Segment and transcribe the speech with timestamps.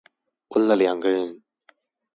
[0.49, 1.43] 問了兩個人